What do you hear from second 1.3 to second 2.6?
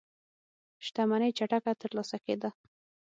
چټکه ترلاسه کېده.